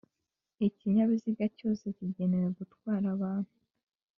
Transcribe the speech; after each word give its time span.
Ikinyabiziga 0.67 1.45
cyose 1.57 1.83
kigenewe 1.97 2.47
gutwara 2.57 3.05
abantu 3.15 3.53